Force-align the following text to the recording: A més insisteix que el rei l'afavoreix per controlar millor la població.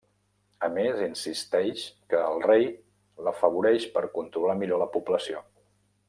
A 0.67 0.69
més 0.75 1.01
insisteix 1.07 1.83
que 2.13 2.23
el 2.31 2.41
rei 2.47 2.65
l'afavoreix 3.27 3.85
per 3.97 4.03
controlar 4.19 4.57
millor 4.63 4.83
la 4.85 4.89
població. 4.99 5.45